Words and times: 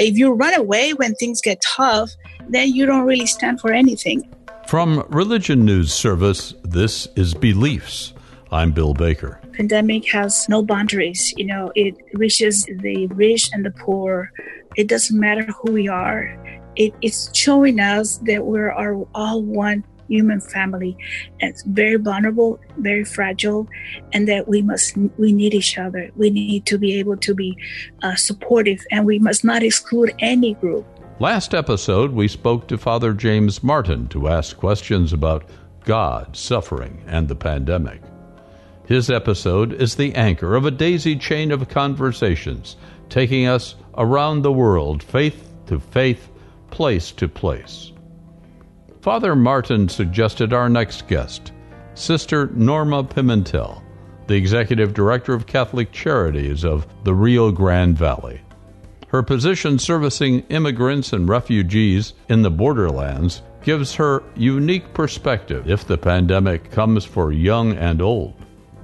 If 0.00 0.16
you 0.16 0.32
run 0.32 0.54
away 0.54 0.94
when 0.94 1.14
things 1.16 1.42
get 1.42 1.60
tough, 1.60 2.10
then 2.48 2.72
you 2.72 2.86
don't 2.86 3.04
really 3.04 3.26
stand 3.26 3.60
for 3.60 3.70
anything. 3.70 4.26
From 4.66 5.04
Religion 5.10 5.66
News 5.66 5.92
Service, 5.92 6.54
this 6.64 7.06
is 7.16 7.34
Beliefs. 7.34 8.14
I'm 8.50 8.72
Bill 8.72 8.94
Baker. 8.94 9.42
Pandemic 9.52 10.08
has 10.08 10.48
no 10.48 10.62
boundaries. 10.62 11.34
You 11.36 11.44
know, 11.44 11.70
it 11.74 11.96
reaches 12.14 12.66
the 12.78 13.08
rich 13.08 13.50
and 13.52 13.62
the 13.62 13.72
poor. 13.72 14.32
It 14.74 14.88
doesn't 14.88 15.20
matter 15.20 15.44
who 15.60 15.72
we 15.72 15.86
are. 15.86 16.34
It, 16.76 16.94
it's 17.02 17.28
showing 17.36 17.78
us 17.78 18.16
that 18.24 18.46
we're 18.46 18.72
all 18.72 19.42
one 19.42 19.84
human 20.10 20.40
family 20.40 20.96
it's 21.40 21.62
very 21.62 21.96
vulnerable 21.96 22.58
very 22.76 23.04
fragile 23.04 23.66
and 24.12 24.28
that 24.28 24.48
we 24.48 24.62
must 24.62 24.96
we 25.18 25.32
need 25.32 25.54
each 25.54 25.78
other. 25.78 26.10
We 26.16 26.30
need 26.30 26.66
to 26.66 26.78
be 26.78 26.98
able 26.98 27.16
to 27.18 27.34
be 27.34 27.56
uh, 28.02 28.14
supportive 28.16 28.80
and 28.90 29.04
we 29.06 29.18
must 29.18 29.44
not 29.44 29.62
exclude 29.62 30.12
any 30.18 30.54
group. 30.54 30.86
Last 31.18 31.54
episode 31.54 32.12
we 32.12 32.28
spoke 32.28 32.66
to 32.68 32.78
father 32.78 33.12
james 33.12 33.62
martin 33.62 34.08
to 34.08 34.28
ask 34.28 34.56
questions 34.56 35.12
about 35.12 35.44
god 35.84 36.36
suffering 36.36 37.02
and 37.06 37.28
the 37.28 37.36
pandemic. 37.36 38.00
His 38.86 39.10
episode 39.10 39.72
is 39.74 39.94
the 39.94 40.14
anchor 40.14 40.56
of 40.56 40.66
a 40.66 40.70
daisy 40.70 41.14
chain 41.16 41.52
of 41.52 41.68
conversations 41.68 42.76
taking 43.08 43.46
us 43.46 43.76
around 43.96 44.42
the 44.42 44.52
world 44.52 45.02
faith 45.02 45.52
to 45.66 45.78
faith 45.78 46.28
place 46.70 47.12
to 47.12 47.28
place 47.28 47.92
Father 49.02 49.34
Martin 49.34 49.88
suggested 49.88 50.52
our 50.52 50.68
next 50.68 51.08
guest, 51.08 51.52
Sister 51.94 52.48
Norma 52.48 53.02
Pimentel, 53.02 53.82
the 54.26 54.34
Executive 54.34 54.92
Director 54.92 55.32
of 55.32 55.46
Catholic 55.46 55.90
Charities 55.90 56.66
of 56.66 56.86
the 57.04 57.14
Rio 57.14 57.50
Grande 57.50 57.96
Valley. 57.96 58.42
Her 59.08 59.22
position 59.22 59.78
servicing 59.78 60.40
immigrants 60.50 61.14
and 61.14 61.26
refugees 61.26 62.12
in 62.28 62.42
the 62.42 62.50
borderlands 62.50 63.40
gives 63.62 63.94
her 63.94 64.22
unique 64.36 64.92
perspective 64.92 65.68
if 65.68 65.86
the 65.86 65.96
pandemic 65.96 66.70
comes 66.70 67.02
for 67.02 67.32
young 67.32 67.72
and 67.78 68.02
old. 68.02 68.34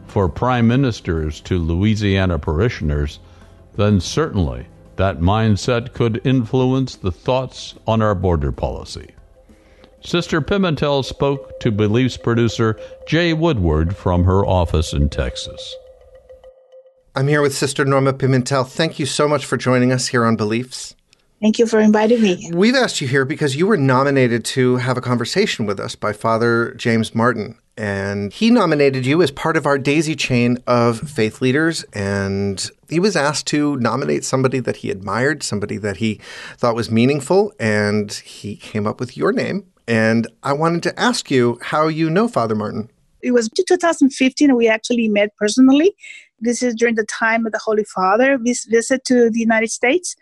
For 0.07 0.31
prime 0.31 0.67
ministers 0.67 1.43
to 1.43 1.59
Louisiana 1.59 2.39
parishioners, 2.39 3.19
then 3.75 4.01
certainly 4.01 4.67
that 4.97 5.21
mindset 5.21 5.93
could 5.93 6.23
influence 6.25 6.97
the 6.97 7.13
thoughts 7.13 7.75
on 7.87 8.01
our 8.01 8.15
border 8.15 8.51
policy. 8.51 9.11
Sister 10.07 10.41
Pimentel 10.41 11.05
spoke 11.05 11.59
to 11.59 11.73
Beliefs 11.73 12.17
producer 12.17 12.79
Jay 13.09 13.33
Woodward 13.33 13.97
from 13.97 14.23
her 14.23 14.47
office 14.47 14.93
in 14.93 15.11
Texas. 15.11 15.75
I'm 17.17 17.27
here 17.27 17.43
with 17.43 17.53
Sister 17.53 17.85
Norma 17.85 18.13
Pimentel. 18.13 18.69
Thank 18.69 19.01
you 19.01 19.07
so 19.07 19.27
much 19.27 19.45
for 19.45 19.57
joining 19.57 19.91
us 19.91 20.07
here 20.07 20.25
on 20.25 20.37
Beliefs. 20.37 20.95
Thank 21.41 21.59
you 21.59 21.67
for 21.67 21.81
inviting 21.81 22.23
me. 22.23 22.53
We've 22.55 22.77
asked 22.77 23.01
you 23.01 23.09
here 23.09 23.25
because 23.25 23.57
you 23.57 23.67
were 23.67 23.77
nominated 23.77 24.45
to 24.45 24.77
have 24.77 24.97
a 24.97 25.01
conversation 25.01 25.67
with 25.67 25.81
us 25.81 25.97
by 25.97 26.13
Father 26.13 26.73
James 26.75 27.13
Martin. 27.13 27.59
And 27.77 28.33
he 28.33 28.49
nominated 28.49 29.07
you 29.07 29.23
as 29.23 29.33
part 29.33 29.57
of 29.57 29.67
our 29.67 29.77
daisy 29.77 30.15
chain 30.15 30.59
of 30.69 31.01
faith 31.01 31.43
leaders. 31.43 31.83
And 31.93 32.65
he 32.89 33.01
was 33.01 33.17
asked 33.17 33.49
to 33.49 33.77
nominate 33.79 34.25
somebody 34.25 34.61
that 34.61 34.77
he 34.77 34.91
admired, 34.93 35.43
somebody 35.43 35.79
that 35.79 35.97
he 35.97 36.21
thought 36.57 36.77
was 36.77 36.93
meaningful. 36.93 37.53
And 37.59 38.13
he 38.13 38.55
came 38.55 38.87
up 38.87 39.01
with 39.01 39.17
your 39.17 39.33
name. 39.33 39.67
And 39.89 40.27
I 40.43 40.53
wanted 40.53 40.83
to 40.85 40.99
ask 40.99 41.31
you 41.31 41.59
how 41.63 41.89
you 41.89 42.11
know 42.11 42.29
Father 42.29 42.55
Martin. 42.55 42.91
It 43.23 43.33
was 43.33 43.49
2015, 43.49 44.51
and 44.51 44.57
we 44.57 44.69
actually 44.69 45.09
met 45.09 45.35
personally. 45.37 45.95
This 46.41 46.63
is 46.63 46.75
during 46.75 46.97
the 46.97 47.05
time 47.05 47.47
of 47.47 47.53
the 47.53 47.59
Holy 47.59 47.85
Father 47.85 48.39
visit 48.39 49.05
to 49.07 49.31
the 49.31 49.41
United 49.41 49.71
States 49.71 50.15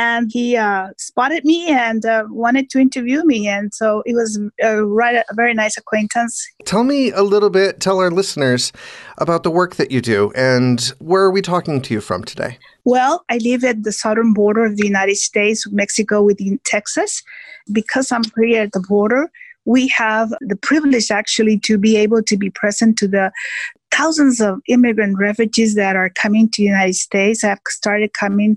and 0.00 0.32
he 0.32 0.56
uh, 0.56 0.88
spotted 0.96 1.44
me 1.44 1.68
and 1.68 2.06
uh, 2.06 2.24
wanted 2.30 2.70
to 2.70 2.78
interview 2.78 3.22
me. 3.24 3.46
And 3.46 3.74
so 3.74 4.02
it 4.06 4.14
was 4.14 4.40
uh, 4.64 4.82
right 4.86 5.16
a 5.16 5.34
very 5.34 5.52
nice 5.52 5.76
acquaintance. 5.76 6.34
Tell 6.64 6.84
me 6.84 7.10
a 7.10 7.22
little 7.22 7.50
bit 7.50 7.80
tell 7.80 7.98
our 7.98 8.10
listeners 8.10 8.72
about 9.18 9.42
the 9.42 9.50
work 9.50 9.76
that 9.76 9.90
you 9.90 10.00
do 10.00 10.32
and 10.34 10.80
where 10.98 11.22
are 11.22 11.30
we 11.30 11.42
talking 11.42 11.82
to 11.82 11.94
you 11.94 12.00
from 12.00 12.24
today? 12.24 12.58
Well 12.84 13.24
i 13.28 13.36
live 13.38 13.62
at 13.62 13.82
the 13.84 13.92
southern 13.92 14.32
border 14.32 14.64
of 14.64 14.76
the 14.78 14.86
united 14.86 15.16
states 15.16 15.70
mexico 15.70 16.22
within 16.22 16.58
texas. 16.64 17.22
Because 17.70 18.10
i'm 18.10 18.22
here 18.38 18.62
at 18.62 18.72
the 18.72 18.84
border 18.88 19.30
we 19.66 19.86
have 19.88 20.32
the 20.40 20.56
privilege 20.56 21.10
actually 21.10 21.58
to 21.60 21.76
be 21.76 21.96
able 21.96 22.22
to 22.22 22.36
be 22.36 22.50
present 22.50 22.96
to 22.98 23.06
the 23.06 23.30
thousands 23.90 24.40
of 24.40 24.60
immigrant 24.68 25.18
refugees 25.18 25.74
that 25.74 25.96
are 25.96 26.10
coming 26.10 26.48
to 26.48 26.62
the 26.62 26.66
United 26.66 26.94
States. 26.94 27.42
Have 27.42 27.60
started 27.68 28.12
coming 28.14 28.56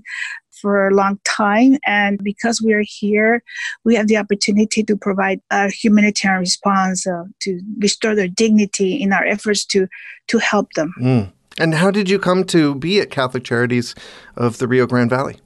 for 0.64 0.88
a 0.88 0.94
long 0.94 1.18
time. 1.24 1.76
And 1.84 2.18
because 2.24 2.62
we 2.62 2.72
are 2.72 2.86
here, 2.86 3.42
we 3.84 3.94
have 3.96 4.08
the 4.08 4.16
opportunity 4.16 4.82
to 4.82 4.96
provide 4.96 5.40
a 5.50 5.70
humanitarian 5.70 6.40
response 6.40 7.06
uh, 7.06 7.24
to 7.40 7.60
restore 7.78 8.14
their 8.14 8.28
dignity 8.28 8.94
in 8.94 9.12
our 9.12 9.26
efforts 9.26 9.66
to, 9.66 9.86
to 10.28 10.38
help 10.38 10.72
them. 10.72 10.94
Mm. 10.98 11.32
And 11.58 11.74
how 11.74 11.90
did 11.90 12.08
you 12.08 12.18
come 12.18 12.44
to 12.44 12.76
be 12.76 12.98
at 13.00 13.10
Catholic 13.10 13.44
Charities 13.44 13.94
of 14.36 14.56
the 14.56 14.66
Rio 14.66 14.86
Grande 14.86 15.10
Valley? 15.10 15.36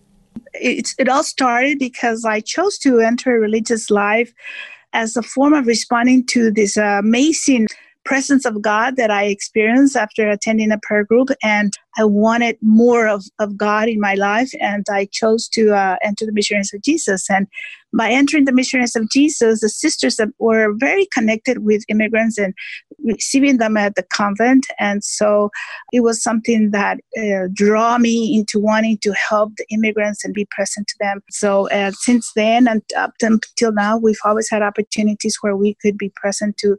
It, 0.54 0.94
it 1.00 1.08
all 1.08 1.24
started 1.24 1.80
because 1.80 2.24
I 2.24 2.38
chose 2.38 2.78
to 2.78 3.00
enter 3.00 3.36
a 3.36 3.40
religious 3.40 3.90
life 3.90 4.32
as 4.92 5.16
a 5.16 5.22
form 5.22 5.52
of 5.52 5.66
responding 5.66 6.24
to 6.26 6.52
this 6.52 6.76
amazing 6.76 7.66
presence 8.04 8.46
of 8.46 8.62
God 8.62 8.96
that 8.96 9.10
I 9.10 9.24
experienced 9.24 9.96
after 9.96 10.30
attending 10.30 10.70
a 10.72 10.78
prayer 10.78 11.04
group. 11.04 11.28
And 11.42 11.76
I 11.98 12.04
wanted 12.04 12.56
more 12.62 13.08
of, 13.08 13.24
of 13.38 13.56
God 13.56 13.88
in 13.88 14.00
my 14.00 14.14
life. 14.14 14.50
And 14.60 14.86
I 14.90 15.08
chose 15.10 15.48
to 15.48 15.74
uh, 15.74 15.96
enter 16.02 16.24
the 16.24 16.32
Missionaries 16.32 16.72
of 16.72 16.82
Jesus. 16.82 17.28
And 17.28 17.46
by 17.92 18.10
entering 18.10 18.44
the 18.44 18.52
Missionaries 18.52 18.94
of 18.94 19.10
Jesus, 19.10 19.60
the 19.60 19.68
sisters 19.68 20.16
that 20.16 20.28
were 20.38 20.74
very 20.76 21.08
connected 21.12 21.64
with 21.64 21.82
immigrants 21.88 22.38
and 22.38 22.54
receiving 23.04 23.58
them 23.58 23.76
at 23.76 23.94
the 23.94 24.04
convent. 24.12 24.66
And 24.78 25.02
so 25.02 25.50
it 25.92 26.00
was 26.00 26.22
something 26.22 26.70
that 26.70 26.98
uh, 27.18 27.48
draw 27.52 27.98
me 27.98 28.36
into 28.36 28.60
wanting 28.60 28.98
to 28.98 29.12
help 29.12 29.56
the 29.56 29.66
immigrants 29.70 30.24
and 30.24 30.34
be 30.34 30.46
present 30.50 30.86
to 30.88 30.94
them. 31.00 31.20
So 31.30 31.68
uh, 31.70 31.92
since 31.92 32.30
then 32.36 32.68
and 32.68 32.82
up 32.96 33.14
until 33.22 33.72
now, 33.72 33.98
we've 33.98 34.20
always 34.24 34.48
had 34.50 34.62
opportunities 34.62 35.38
where 35.40 35.56
we 35.56 35.74
could 35.82 35.98
be 35.98 36.12
present 36.16 36.58
to 36.58 36.76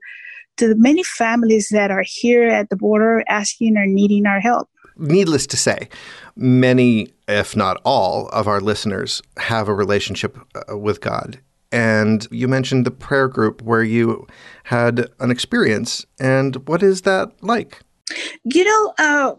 to 0.57 0.67
the 0.67 0.75
many 0.75 1.03
families 1.03 1.69
that 1.71 1.89
are 1.89 2.03
here 2.05 2.49
at 2.49 2.69
the 2.69 2.75
border 2.75 3.23
asking 3.29 3.77
or 3.77 3.85
needing 3.85 4.25
our 4.25 4.41
help. 4.41 4.67
Needless 4.99 5.47
to 5.47 5.57
say, 5.57 5.89
many, 6.35 7.13
if 7.27 7.55
not 7.55 7.81
all, 7.83 8.27
of 8.29 8.47
our 8.47 8.61
listeners 8.61 9.21
have 9.37 9.67
a 9.67 9.73
relationship 9.73 10.37
uh, 10.55 10.77
with 10.77 11.01
God. 11.01 11.39
And 11.71 12.27
you 12.31 12.47
mentioned 12.47 12.85
the 12.85 12.91
prayer 12.91 13.27
group 13.27 13.61
where 13.61 13.83
you 13.83 14.27
had 14.63 15.07
an 15.19 15.31
experience. 15.31 16.05
And 16.19 16.55
what 16.67 16.81
is 16.81 17.03
that 17.03 17.31
like? 17.41 17.81
You 18.43 18.63
know, 18.63 18.93
uh, 18.97 19.35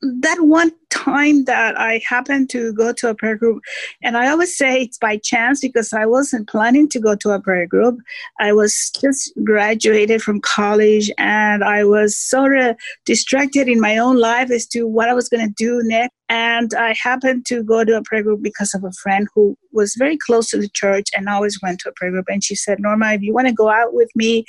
that 0.00 0.40
one 0.40 0.72
time 0.90 1.44
that 1.44 1.78
I 1.78 2.00
happened 2.06 2.50
to 2.50 2.72
go 2.72 2.92
to 2.92 3.10
a 3.10 3.14
prayer 3.14 3.36
group, 3.36 3.62
and 4.02 4.16
I 4.16 4.28
always 4.28 4.56
say 4.56 4.82
it's 4.82 4.98
by 4.98 5.18
chance 5.18 5.60
because 5.60 5.92
I 5.92 6.06
wasn't 6.06 6.48
planning 6.48 6.88
to 6.90 7.00
go 7.00 7.16
to 7.16 7.30
a 7.30 7.40
prayer 7.40 7.66
group. 7.66 7.98
I 8.40 8.52
was 8.52 8.90
just 9.00 9.32
graduated 9.44 10.22
from 10.22 10.40
college 10.40 11.10
and 11.18 11.64
I 11.64 11.84
was 11.84 12.16
sort 12.16 12.56
of 12.56 12.76
distracted 13.04 13.68
in 13.68 13.80
my 13.80 13.98
own 13.98 14.18
life 14.18 14.50
as 14.50 14.66
to 14.68 14.86
what 14.86 15.08
I 15.08 15.14
was 15.14 15.28
going 15.28 15.46
to 15.46 15.54
do 15.56 15.80
next. 15.84 16.12
And 16.30 16.74
I 16.74 16.94
happened 17.02 17.46
to 17.46 17.62
go 17.62 17.84
to 17.84 17.96
a 17.96 18.02
prayer 18.02 18.22
group 18.22 18.42
because 18.42 18.74
of 18.74 18.84
a 18.84 18.92
friend 19.02 19.26
who 19.34 19.56
was 19.72 19.94
very 19.96 20.18
close 20.18 20.50
to 20.50 20.58
the 20.58 20.68
church 20.68 21.06
and 21.16 21.26
always 21.26 21.58
went 21.62 21.80
to 21.80 21.88
a 21.88 21.92
prayer 21.92 22.10
group. 22.10 22.26
And 22.28 22.44
she 22.44 22.54
said, 22.54 22.80
Norma, 22.80 23.14
if 23.14 23.22
you 23.22 23.32
want 23.32 23.48
to 23.48 23.54
go 23.54 23.70
out 23.70 23.94
with 23.94 24.10
me 24.14 24.44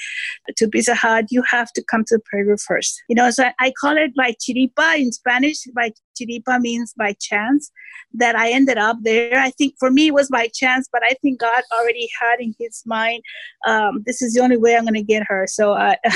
to 0.57 0.67
Pizza 0.67 0.93
Hut, 0.93 1.25
you 1.29 1.41
have 1.43 1.71
to 1.73 1.83
come 1.89 2.03
to 2.05 2.17
the 2.17 2.23
prayer 2.25 2.43
group 2.43 2.59
first. 2.59 3.01
You 3.07 3.15
know, 3.15 3.31
so 3.31 3.49
I 3.59 3.71
call 3.79 3.95
it 3.97 4.13
by 4.13 4.33
chiripa 4.33 4.97
in 4.97 5.13
Spanish. 5.13 5.38
By 5.75 5.91
chiripa 6.19 6.59
means 6.59 6.93
by 6.97 7.15
chance 7.19 7.71
that 8.13 8.35
I 8.35 8.51
ended 8.51 8.77
up 8.77 8.97
there. 9.01 9.39
I 9.39 9.51
think 9.51 9.75
for 9.79 9.91
me 9.91 10.07
it 10.07 10.13
was 10.13 10.29
by 10.29 10.49
chance, 10.53 10.87
but 10.91 11.03
I 11.03 11.15
think 11.21 11.39
God 11.39 11.61
already 11.73 12.09
had 12.19 12.39
in 12.39 12.53
his 12.59 12.83
mind, 12.85 13.23
um, 13.67 14.03
this 14.05 14.21
is 14.21 14.33
the 14.33 14.41
only 14.41 14.57
way 14.57 14.75
I'm 14.75 14.83
going 14.83 14.93
to 14.93 15.03
get 15.03 15.23
her. 15.27 15.47
So 15.47 15.73
I. 15.73 15.97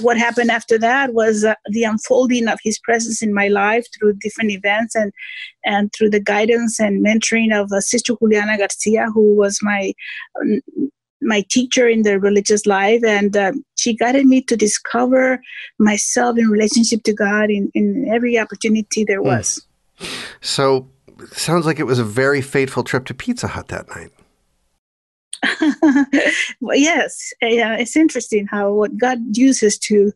what 0.00 0.18
happened 0.18 0.50
after 0.50 0.78
that 0.78 1.14
was 1.14 1.44
uh, 1.44 1.54
the 1.66 1.84
unfolding 1.84 2.48
of 2.48 2.58
his 2.62 2.78
presence 2.78 3.22
in 3.22 3.32
my 3.32 3.48
life 3.48 3.86
through 3.96 4.12
different 4.14 4.50
events 4.50 4.96
and 4.96 5.12
and 5.64 5.92
through 5.92 6.10
the 6.10 6.20
guidance 6.20 6.80
and 6.80 7.04
mentoring 7.04 7.54
of 7.56 7.70
uh, 7.72 7.80
sister 7.80 8.14
juliana 8.20 8.58
garcia 8.58 9.06
who 9.14 9.36
was 9.36 9.60
my 9.62 9.92
um, 10.40 10.60
my 11.26 11.44
teacher 11.50 11.88
in 11.88 12.02
the 12.02 12.18
religious 12.18 12.66
life 12.66 13.02
and 13.04 13.36
uh, 13.36 13.52
she 13.76 13.94
guided 13.94 14.26
me 14.26 14.40
to 14.40 14.56
discover 14.56 15.40
myself 15.78 16.38
in 16.38 16.48
relationship 16.48 17.02
to 17.02 17.12
god 17.12 17.50
in, 17.50 17.70
in 17.74 18.08
every 18.08 18.38
opportunity 18.38 19.04
there 19.04 19.20
hmm. 19.20 19.28
was 19.28 19.66
mm. 19.98 20.08
so 20.40 20.88
sounds 21.32 21.66
like 21.66 21.78
it 21.78 21.84
was 21.84 21.98
a 21.98 22.04
very 22.04 22.40
fateful 22.40 22.84
trip 22.84 23.04
to 23.04 23.14
pizza 23.14 23.48
hut 23.48 23.68
that 23.68 23.88
night 23.94 24.10
well, 26.60 26.76
yes, 26.76 27.32
uh, 27.42 27.76
it's 27.78 27.96
interesting 27.96 28.46
how 28.46 28.72
what 28.72 28.96
God 28.96 29.18
uses 29.36 29.78
to 29.78 30.12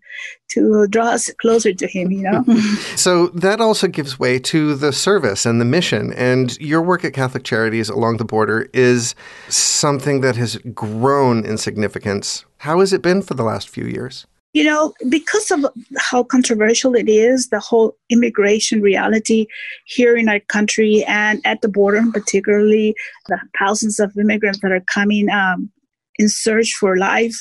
to 0.51 0.87
draw 0.89 1.07
us 1.07 1.31
closer 1.41 1.73
to 1.73 1.87
Him. 1.87 2.11
You 2.11 2.23
know. 2.23 2.45
so 2.97 3.29
that 3.29 3.61
also 3.61 3.87
gives 3.87 4.19
way 4.19 4.39
to 4.41 4.75
the 4.75 4.93
service 4.93 5.47
and 5.47 5.61
the 5.61 5.65
mission, 5.65 6.13
and 6.15 6.59
your 6.59 6.83
work 6.83 7.05
at 7.05 7.13
Catholic 7.13 7.45
Charities 7.45 7.89
along 7.89 8.17
the 8.17 8.25
border 8.25 8.69
is 8.73 9.15
something 9.49 10.21
that 10.21 10.37
has 10.37 10.57
grown 10.75 11.45
in 11.45 11.59
significance. 11.59 12.45
How 12.59 12.81
has 12.81 12.93
it 12.93 13.03
been 13.03 13.23
for 13.23 13.35
the 13.35 13.45
last 13.45 13.69
few 13.69 13.85
years? 13.85 14.27
You 14.53 14.65
know, 14.65 14.95
because 15.09 15.51
of 15.53 15.65
how 15.97 16.25
controversial 16.25 16.97
it 16.97 17.09
is, 17.09 17.51
the 17.51 17.61
whole 17.61 17.97
immigration 18.09 18.83
reality 18.83 19.47
here 19.87 20.17
in 20.17 20.29
our 20.29 20.41
country 20.41 21.05
and 21.07 21.41
at 21.45 21.61
the 21.63 21.69
border, 21.69 22.03
particularly 22.13 22.95
the 23.29 23.39
thousands 23.57 24.01
of 24.01 24.17
immigrants 24.19 24.59
that 24.63 24.73
are 24.73 24.85
coming 24.93 25.31
um, 25.31 25.71
in 26.19 26.29
search 26.29 26.73
for 26.79 26.97
life. 26.97 27.37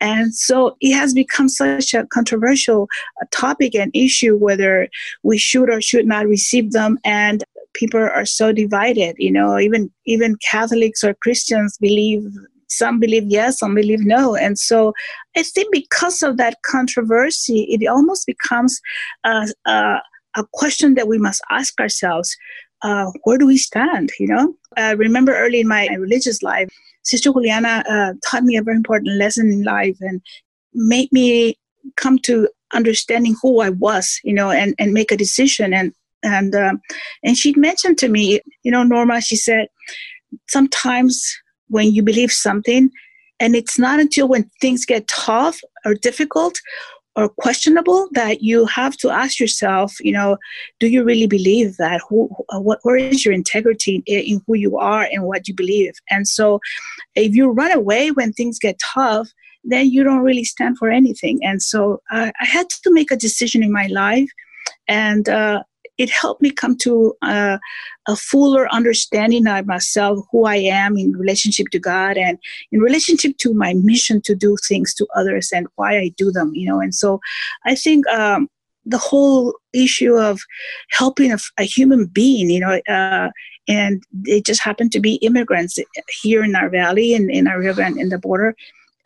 And 0.00 0.34
so 0.34 0.76
it 0.80 0.94
has 0.94 1.14
become 1.14 1.48
such 1.48 1.94
a 1.94 2.06
controversial 2.06 2.88
uh, 3.20 3.26
topic 3.30 3.74
and 3.74 3.90
issue 3.94 4.36
whether 4.36 4.88
we 5.22 5.38
should 5.38 5.70
or 5.70 5.80
should 5.80 6.06
not 6.06 6.26
receive 6.26 6.72
them. 6.72 6.98
And 7.04 7.44
people 7.74 8.00
are 8.00 8.26
so 8.26 8.52
divided. 8.52 9.16
You 9.18 9.30
know, 9.30 9.58
even 9.58 9.90
even 10.06 10.36
Catholics 10.50 11.04
or 11.04 11.14
Christians 11.14 11.76
believe 11.78 12.24
some 12.68 12.98
believe 13.00 13.24
yes, 13.26 13.58
some 13.58 13.74
believe 13.74 14.04
no. 14.04 14.34
And 14.36 14.58
so 14.58 14.92
I 15.36 15.42
think 15.42 15.72
because 15.72 16.22
of 16.22 16.36
that 16.36 16.56
controversy, 16.64 17.62
it 17.70 17.86
almost 17.86 18.26
becomes 18.26 18.80
a, 19.24 19.48
a, 19.66 20.00
a 20.36 20.44
question 20.52 20.94
that 20.94 21.08
we 21.08 21.18
must 21.18 21.42
ask 21.50 21.78
ourselves 21.80 22.36
uh, 22.82 23.10
where 23.24 23.38
do 23.38 23.46
we 23.46 23.56
stand? 23.56 24.12
You 24.20 24.28
know, 24.28 24.54
I 24.76 24.92
remember 24.92 25.34
early 25.34 25.60
in 25.60 25.68
my 25.68 25.88
religious 25.98 26.42
life, 26.42 26.68
Sister 27.02 27.32
Juliana 27.32 27.82
uh, 27.88 28.12
taught 28.28 28.44
me 28.44 28.56
a 28.56 28.62
very 28.62 28.76
important 28.76 29.16
lesson 29.16 29.50
in 29.50 29.62
life 29.62 29.96
and 30.00 30.20
made 30.74 31.10
me 31.10 31.58
come 31.96 32.18
to 32.20 32.48
understanding 32.74 33.36
who 33.40 33.60
I 33.60 33.70
was, 33.70 34.20
you 34.22 34.34
know, 34.34 34.50
and, 34.50 34.74
and 34.78 34.92
make 34.92 35.10
a 35.10 35.16
decision. 35.16 35.72
And 35.72 35.92
and 36.22 36.54
um, 36.54 36.80
and 37.22 37.36
she 37.36 37.54
mentioned 37.56 37.98
to 37.98 38.08
me, 38.08 38.40
you 38.62 38.70
know, 38.70 38.82
Norma, 38.82 39.20
she 39.20 39.36
said, 39.36 39.68
sometimes 40.48 41.36
when 41.68 41.92
you 41.92 42.02
believe 42.02 42.32
something. 42.32 42.90
And 43.40 43.56
it's 43.56 43.78
not 43.78 44.00
until 44.00 44.28
when 44.28 44.50
things 44.60 44.84
get 44.86 45.08
tough 45.08 45.58
or 45.84 45.94
difficult 45.94 46.60
or 47.16 47.28
questionable 47.28 48.08
that 48.12 48.42
you 48.42 48.66
have 48.66 48.96
to 48.96 49.10
ask 49.10 49.38
yourself, 49.38 49.94
you 50.00 50.12
know, 50.12 50.36
do 50.80 50.88
you 50.88 51.04
really 51.04 51.26
believe 51.26 51.76
that? 51.76 52.00
Who, 52.08 52.28
what, 52.52 52.80
where 52.82 52.96
is 52.96 53.24
your 53.24 53.34
integrity 53.34 54.02
in, 54.06 54.18
in 54.20 54.40
who 54.46 54.54
you 54.54 54.78
are 54.78 55.08
and 55.12 55.24
what 55.24 55.46
you 55.46 55.54
believe? 55.54 55.94
And 56.10 56.26
so, 56.26 56.60
if 57.14 57.34
you 57.34 57.50
run 57.50 57.72
away 57.72 58.10
when 58.10 58.32
things 58.32 58.58
get 58.58 58.80
tough, 58.94 59.28
then 59.62 59.90
you 59.90 60.02
don't 60.02 60.24
really 60.24 60.44
stand 60.44 60.76
for 60.76 60.90
anything. 60.90 61.38
And 61.44 61.62
so, 61.62 62.02
I 62.10 62.32
had 62.38 62.68
to 62.68 62.92
make 62.92 63.10
a 63.10 63.16
decision 63.16 63.62
in 63.62 63.72
my 63.72 63.86
life, 63.86 64.30
and 64.88 65.28
uh, 65.28 65.62
it 65.98 66.10
helped 66.10 66.42
me 66.42 66.50
come 66.50 66.76
to 66.78 67.14
uh, 67.22 67.58
a 68.08 68.16
fuller 68.16 68.72
understanding 68.72 69.46
of 69.46 69.66
myself, 69.66 70.24
who 70.30 70.44
I 70.44 70.56
am 70.56 70.96
in 70.96 71.12
relationship 71.12 71.68
to 71.68 71.78
God, 71.78 72.16
and 72.16 72.38
in 72.72 72.80
relationship 72.80 73.36
to 73.38 73.54
my 73.54 73.74
mission 73.74 74.20
to 74.22 74.34
do 74.34 74.56
things 74.68 74.94
to 74.94 75.06
others 75.14 75.50
and 75.52 75.66
why 75.76 75.98
I 75.98 76.12
do 76.16 76.32
them. 76.32 76.54
You 76.54 76.68
know, 76.68 76.80
and 76.80 76.94
so 76.94 77.20
I 77.64 77.74
think 77.74 78.06
um, 78.08 78.48
the 78.84 78.98
whole 78.98 79.54
issue 79.72 80.16
of 80.16 80.40
helping 80.90 81.32
a, 81.32 81.38
a 81.58 81.64
human 81.64 82.06
being, 82.06 82.50
you 82.50 82.60
know. 82.60 82.80
Uh, 82.88 83.30
and 83.66 84.02
they 84.12 84.42
just 84.42 84.62
happen 84.62 84.90
to 84.90 85.00
be 85.00 85.14
immigrants 85.16 85.78
here 86.22 86.44
in 86.44 86.54
our 86.54 86.68
valley 86.68 87.14
and 87.14 87.30
in 87.30 87.46
our 87.46 87.58
river 87.58 87.80
and 87.80 87.98
in 87.98 88.10
the 88.10 88.18
border. 88.18 88.54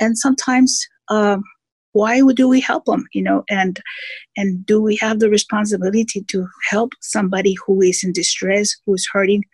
And 0.01 0.19
sometimes 0.19 0.85
um, 1.11 1.45
why 1.93 2.21
do 2.35 2.49
we 2.49 2.61
help 2.61 2.85
them 2.85 3.07
you 3.13 3.23
know 3.23 3.45
and 3.49 3.81
and 4.37 4.65
do 4.67 4.81
we 4.81 4.97
have 4.97 5.19
the 5.19 5.31
responsibility 5.31 6.23
to 6.29 6.47
help 6.71 6.93
somebody 7.01 7.57
who 7.67 7.81
is 7.81 8.03
in 8.05 8.13
distress 8.13 8.77
who 8.87 8.95
is 8.95 9.09
hurting 9.13 9.45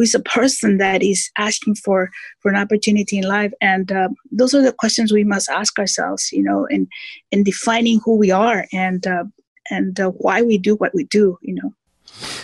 who 0.00 0.04
is 0.04 0.14
a 0.14 0.20
person 0.20 0.78
that 0.78 1.02
is 1.02 1.30
asking 1.36 1.74
for 1.74 2.10
for 2.40 2.50
an 2.50 2.56
opportunity 2.56 3.18
in 3.18 3.24
life? 3.24 3.52
And 3.60 3.92
uh, 3.92 4.08
those 4.32 4.54
are 4.54 4.62
the 4.62 4.72
questions 4.72 5.12
we 5.12 5.24
must 5.24 5.50
ask 5.50 5.78
ourselves 5.78 6.32
you 6.32 6.42
know 6.42 6.64
in 6.66 6.88
in 7.30 7.44
defining 7.44 8.00
who 8.02 8.16
we 8.16 8.30
are 8.30 8.66
and 8.72 9.06
uh, 9.06 9.24
and 9.70 10.00
uh, 10.00 10.10
why 10.10 10.40
we 10.40 10.56
do 10.56 10.74
what 10.76 10.94
we 10.94 11.04
do 11.04 11.38
you 11.42 11.54
know. 11.54 11.74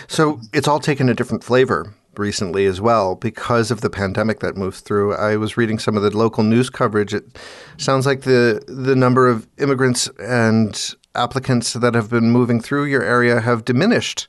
So 0.07 0.39
it's 0.53 0.67
all 0.67 0.79
taken 0.79 1.09
a 1.09 1.15
different 1.15 1.43
flavor 1.43 1.93
recently 2.19 2.65
as 2.65 2.81
well 2.81 3.15
because 3.15 3.71
of 3.71 3.81
the 3.81 3.89
pandemic 3.89 4.39
that 4.39 4.55
moved 4.55 4.77
through. 4.77 5.13
I 5.13 5.37
was 5.37 5.57
reading 5.57 5.79
some 5.79 5.97
of 5.97 6.03
the 6.03 6.15
local 6.15 6.43
news 6.43 6.69
coverage. 6.69 7.13
It 7.13 7.37
sounds 7.77 8.05
like 8.05 8.21
the 8.21 8.63
the 8.67 8.95
number 8.95 9.27
of 9.27 9.47
immigrants 9.57 10.09
and 10.19 10.95
applicants 11.15 11.73
that 11.73 11.95
have 11.95 12.09
been 12.09 12.31
moving 12.31 12.61
through 12.61 12.85
your 12.85 13.03
area 13.03 13.41
have 13.41 13.65
diminished 13.65 14.27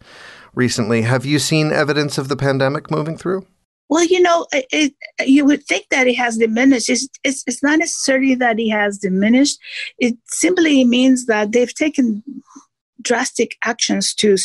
recently. 0.54 1.02
Have 1.02 1.24
you 1.24 1.38
seen 1.38 1.72
evidence 1.72 2.18
of 2.18 2.28
the 2.28 2.36
pandemic 2.36 2.90
moving 2.90 3.16
through? 3.16 3.46
Well, 3.90 4.04
you 4.04 4.20
know, 4.20 4.46
it, 4.52 4.66
it, 5.18 5.26
you 5.26 5.46
would 5.46 5.64
think 5.64 5.88
that 5.88 6.06
it 6.06 6.16
has 6.16 6.36
diminished. 6.36 6.90
It's, 6.90 7.08
it's, 7.24 7.42
it's 7.46 7.62
not 7.62 7.78
necessarily 7.78 8.34
that 8.34 8.60
it 8.60 8.68
has 8.68 8.98
diminished. 8.98 9.58
It 9.98 10.16
simply 10.26 10.84
means 10.84 11.24
that 11.24 11.52
they've 11.52 11.74
taken 11.74 12.22
drastic 13.10 13.50
actions 13.64 14.14
to 14.14 14.36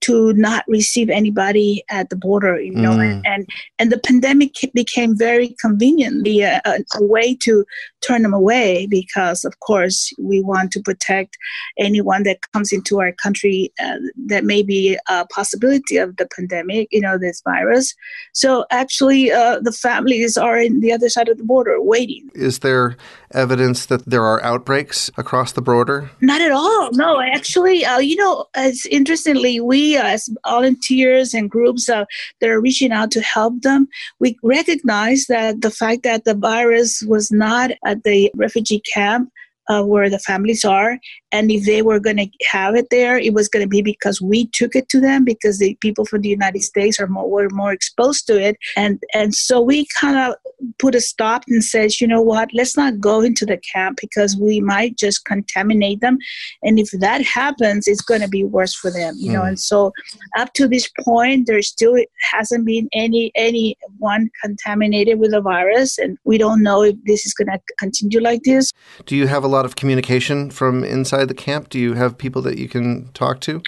to 0.00 0.32
not 0.34 0.64
receive 0.68 1.08
anybody 1.08 1.82
at 1.88 2.10
the 2.10 2.16
border 2.16 2.60
you 2.60 2.74
know 2.84 2.96
mm. 2.96 3.02
and, 3.02 3.26
and, 3.26 3.42
and 3.78 3.92
the 3.92 3.98
pandemic 3.98 4.52
became 4.74 5.16
very 5.16 5.48
conveniently 5.60 6.42
a, 6.42 6.60
a, 6.66 7.02
way 7.14 7.34
to 7.34 7.64
turn 8.06 8.22
them 8.22 8.34
away 8.34 8.86
because 8.86 9.44
of 9.44 9.58
course 9.60 10.12
we 10.18 10.40
want 10.40 10.70
to 10.70 10.80
protect 10.80 11.36
anyone 11.78 12.22
that 12.22 12.38
comes 12.52 12.72
into 12.72 13.00
our 13.00 13.12
country 13.12 13.72
uh, 13.82 13.96
that 14.26 14.44
may 14.44 14.62
be 14.62 14.98
a 15.08 15.26
possibility 15.28 15.96
of 15.96 16.16
the 16.16 16.28
pandemic 16.36 16.88
you 16.92 17.00
know 17.00 17.16
this 17.18 17.42
virus. 17.42 17.94
So 18.32 18.66
actually 18.70 19.32
uh, 19.32 19.60
the 19.60 19.72
families 19.72 20.36
are 20.36 20.58
in 20.58 20.80
the 20.80 20.92
other 20.92 21.08
side 21.08 21.28
of 21.28 21.38
the 21.38 21.44
border 21.44 21.80
waiting. 21.80 22.30
Is 22.34 22.58
there 22.60 22.96
evidence 23.32 23.86
that 23.86 24.04
there 24.04 24.24
are 24.24 24.42
outbreaks 24.44 25.10
across 25.16 25.52
the 25.52 25.62
border? 25.62 26.10
Not 26.20 26.40
at 26.40 26.52
all. 26.52 26.90
No 26.92 27.20
actually 27.20 27.84
uh, 27.84 27.98
you 28.02 28.16
know, 28.16 28.46
as 28.54 28.86
interestingly, 28.90 29.60
we 29.60 29.96
as 29.96 30.28
volunteers 30.46 31.34
and 31.34 31.50
groups 31.50 31.88
uh, 31.88 32.04
that 32.40 32.50
are 32.50 32.60
reaching 32.60 32.92
out 32.92 33.10
to 33.12 33.20
help 33.20 33.62
them, 33.62 33.88
we 34.18 34.36
recognize 34.42 35.26
that 35.26 35.60
the 35.60 35.70
fact 35.70 36.02
that 36.02 36.24
the 36.24 36.34
virus 36.34 37.02
was 37.02 37.30
not 37.30 37.70
at 37.84 38.04
the 38.04 38.30
refugee 38.34 38.80
camp 38.80 39.30
uh, 39.72 39.82
where 39.82 40.10
the 40.10 40.18
families 40.18 40.64
are. 40.64 40.98
And 41.32 41.50
if 41.50 41.64
they 41.64 41.80
were 41.82 41.98
going 41.98 42.18
to 42.18 42.28
have 42.50 42.74
it 42.74 42.88
there, 42.90 43.18
it 43.18 43.32
was 43.32 43.48
going 43.48 43.64
to 43.64 43.68
be 43.68 43.80
because 43.80 44.20
we 44.20 44.48
took 44.48 44.76
it 44.76 44.88
to 44.90 45.00
them 45.00 45.24
because 45.24 45.58
the 45.58 45.76
people 45.80 46.04
from 46.04 46.20
the 46.20 46.28
United 46.28 46.62
States 46.62 47.00
are 47.00 47.06
more 47.06 47.28
were 47.28 47.48
more 47.50 47.72
exposed 47.72 48.26
to 48.26 48.40
it. 48.48 48.56
And 48.76 49.02
and 49.14 49.34
so 49.34 49.60
we 49.60 49.86
kind 49.98 50.18
of 50.18 50.36
put 50.78 50.94
a 50.94 51.00
stop 51.00 51.44
and 51.48 51.64
says, 51.64 52.00
you 52.00 52.06
know 52.06 52.20
what, 52.20 52.50
let's 52.52 52.76
not 52.76 53.00
go 53.00 53.22
into 53.22 53.46
the 53.46 53.60
camp 53.72 53.98
because 54.00 54.36
we 54.36 54.60
might 54.60 54.96
just 54.96 55.24
contaminate 55.24 56.00
them. 56.00 56.18
And 56.62 56.78
if 56.78 56.90
that 57.00 57.22
happens, 57.22 57.88
it's 57.88 58.02
going 58.02 58.20
to 58.20 58.28
be 58.28 58.44
worse 58.44 58.74
for 58.74 58.90
them, 58.90 59.14
you 59.16 59.30
mm. 59.30 59.34
know. 59.34 59.40
Hmm. 59.40 59.48
And 59.48 59.60
so 59.60 59.92
up 60.36 60.52
to 60.54 60.68
this 60.68 60.88
point, 61.00 61.46
there 61.46 61.62
still 61.62 61.96
hasn't 62.32 62.66
been 62.66 62.88
any 62.92 63.32
anyone 63.34 64.30
contaminated 64.42 65.18
with 65.18 65.30
the 65.32 65.40
virus, 65.40 65.98
and 65.98 66.18
we 66.24 66.38
don't 66.38 66.62
know 66.62 66.82
if 66.82 66.96
this 67.04 67.24
is 67.26 67.34
going 67.34 67.48
to 67.48 67.60
continue 67.78 68.20
like 68.20 68.42
this. 68.44 68.70
Do 69.06 69.16
you 69.16 69.26
have 69.26 69.44
a 69.44 69.48
lot 69.48 69.61
of 69.64 69.76
communication 69.76 70.50
from 70.50 70.84
inside 70.84 71.26
the 71.28 71.34
camp? 71.34 71.68
Do 71.68 71.78
you 71.78 71.94
have 71.94 72.18
people 72.18 72.42
that 72.42 72.58
you 72.58 72.68
can 72.68 73.08
talk 73.12 73.40
to? 73.42 73.62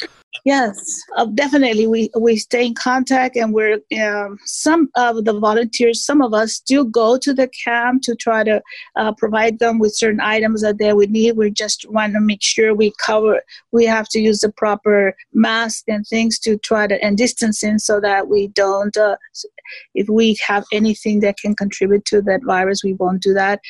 Yes, 0.45 1.03
uh, 1.17 1.25
definitely. 1.25 1.87
We 1.87 2.11
we 2.19 2.37
stay 2.37 2.67
in 2.67 2.75
contact, 2.75 3.35
and 3.35 3.55
we're 3.55 3.79
um, 4.03 4.39
some 4.45 4.91
of 4.95 5.25
the 5.25 5.33
volunteers. 5.33 6.05
Some 6.05 6.21
of 6.21 6.35
us 6.35 6.61
do 6.61 6.85
go 6.85 7.17
to 7.17 7.33
the 7.33 7.49
camp 7.49 8.03
to 8.03 8.15
try 8.15 8.45
to 8.45 8.61
uh, 8.97 9.13
provide 9.15 9.59
them 9.59 9.79
with 9.79 9.97
certain 9.97 10.21
items 10.21 10.61
that 10.61 10.77
they 10.77 10.93
would 10.93 11.11
need. 11.11 11.39
We 11.39 11.51
just 11.51 11.89
want 11.89 12.13
to 12.13 12.21
make 12.21 12.43
sure 12.43 12.75
we 12.75 12.93
cover. 13.03 13.41
We 13.73 13.87
have 13.87 14.09
to 14.11 14.21
use 14.21 14.41
the 14.41 14.53
proper 14.53 15.17
mask 15.33 15.85
and 15.89 16.07
things 16.07 16.39
to 16.41 16.59
try 16.59 16.89
to 16.89 17.03
and 17.03 17.17
distancing 17.17 17.79
so 17.79 17.99
that 18.01 18.29
we 18.29 18.49
don't. 18.49 18.95
Uh, 18.97 19.17
if 19.95 20.09
we 20.09 20.37
have 20.47 20.65
anything 20.73 21.21
that 21.21 21.39
can 21.39 21.55
contribute 21.55 22.05
to 22.07 22.23
that 22.23 22.41
virus, 22.45 22.83
we 22.85 22.95
won't 22.95 23.23
do 23.23 23.35
that. 23.35 23.61